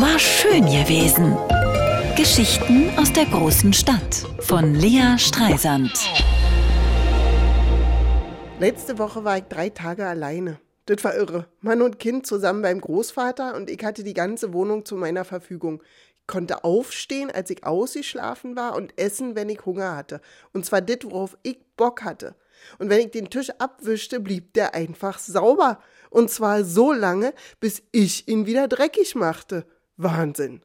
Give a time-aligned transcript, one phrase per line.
[0.00, 1.36] War schön gewesen.
[2.16, 5.90] Geschichten aus der großen Stadt von Lea Streisand.
[8.60, 10.60] Letzte Woche war ich drei Tage alleine.
[10.86, 11.46] Das war irre.
[11.62, 15.82] Mann und Kind zusammen beim Großvater und ich hatte die ganze Wohnung zu meiner Verfügung.
[16.20, 20.20] Ich konnte aufstehen, als ich ausgeschlafen war und essen, wenn ich Hunger hatte.
[20.52, 22.36] Und zwar das, worauf ich Bock hatte.
[22.78, 25.80] Und wenn ich den Tisch abwischte, blieb der einfach sauber.
[26.08, 29.66] Und zwar so lange, bis ich ihn wieder dreckig machte.
[29.98, 30.62] Wahnsinn.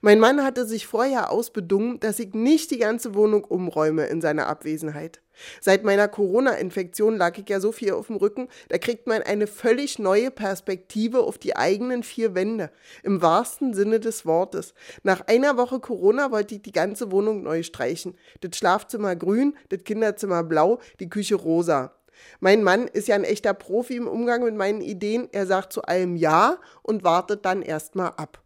[0.00, 4.46] Mein Mann hatte sich vorher ausbedungen, dass ich nicht die ganze Wohnung umräume in seiner
[4.46, 5.20] Abwesenheit.
[5.60, 9.46] Seit meiner Corona-Infektion lag ich ja so viel auf dem Rücken, da kriegt man eine
[9.46, 12.70] völlig neue Perspektive auf die eigenen vier Wände.
[13.02, 14.74] Im wahrsten Sinne des Wortes.
[15.02, 18.14] Nach einer Woche Corona wollte ich die ganze Wohnung neu streichen.
[18.40, 21.94] Das Schlafzimmer grün, das Kinderzimmer blau, die Küche rosa.
[22.40, 25.28] Mein Mann ist ja ein echter Profi im Umgang mit meinen Ideen.
[25.32, 28.41] Er sagt zu allem Ja und wartet dann erstmal ab.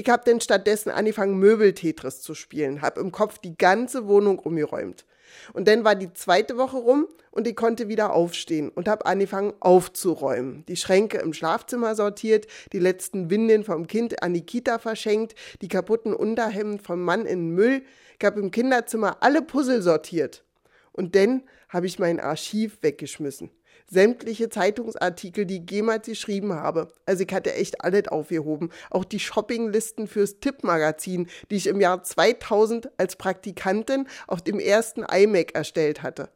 [0.00, 5.04] Ich habe dann stattdessen angefangen, Möbel-Tetris zu spielen, habe im Kopf die ganze Wohnung umgeräumt.
[5.52, 9.52] Und dann war die zweite Woche rum und ich konnte wieder aufstehen und habe angefangen
[9.60, 10.64] aufzuräumen.
[10.68, 15.68] Die Schränke im Schlafzimmer sortiert, die letzten Windeln vom Kind an die Kita verschenkt, die
[15.68, 17.82] kaputten Unterhemden vom Mann in den Müll.
[18.18, 20.44] Ich habe im Kinderzimmer alle Puzzle sortiert.
[20.92, 23.50] Und dann habe ich mein Archiv weggeschmissen
[23.90, 26.88] sämtliche Zeitungsartikel, die ich jemals geschrieben habe.
[27.06, 28.70] Also ich hatte echt alles aufgehoben.
[28.88, 35.02] Auch die Shoppinglisten fürs Tippmagazin, die ich im Jahr 2000 als Praktikantin auf dem ersten
[35.02, 36.30] iMac erstellt hatte.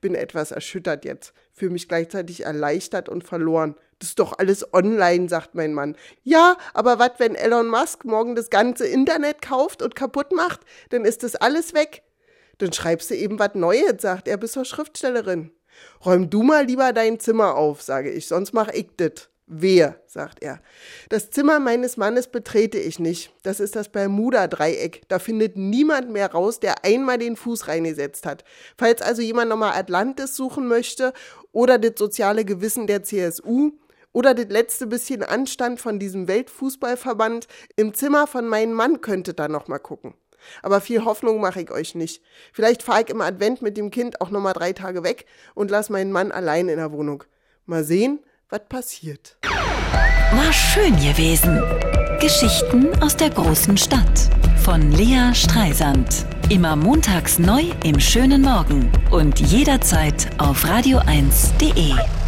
[0.00, 3.74] Bin etwas erschüttert jetzt, fühle mich gleichzeitig erleichtert und verloren.
[3.98, 5.96] Das ist doch alles online, sagt mein Mann.
[6.22, 10.60] Ja, aber was, wenn Elon Musk morgen das ganze Internet kauft und kaputt macht?
[10.90, 12.02] Dann ist das alles weg.
[12.58, 15.50] Dann schreibst du eben was Neues, sagt er, bist doch Schriftstellerin.
[16.04, 19.30] Räum du mal lieber dein Zimmer auf, sage ich, sonst mach ich dit.
[19.52, 20.60] Wer, sagt er.
[21.08, 23.32] Das Zimmer meines Mannes betrete ich nicht.
[23.42, 25.02] Das ist das Bermuda-Dreieck.
[25.08, 28.44] Da findet niemand mehr raus, der einmal den Fuß reingesetzt hat.
[28.78, 31.12] Falls also jemand nochmal Atlantis suchen möchte
[31.50, 33.72] oder das soziale Gewissen der CSU,
[34.12, 39.48] oder das letzte bisschen Anstand von diesem Weltfußballverband im Zimmer von meinem Mann könnte da
[39.48, 40.14] noch mal gucken.
[40.62, 42.22] Aber viel Hoffnung mache ich euch nicht.
[42.52, 45.92] Vielleicht fahre ich im Advent mit dem Kind auch nochmal drei Tage weg und lasse
[45.92, 47.24] meinen Mann allein in der Wohnung.
[47.66, 49.36] Mal sehen, was passiert.
[49.42, 51.62] War schön gewesen.
[52.20, 54.30] Geschichten aus der großen Stadt
[54.62, 56.26] von Lea Streisand.
[56.50, 62.19] Immer montags neu im schönen Morgen und jederzeit auf radio1.de.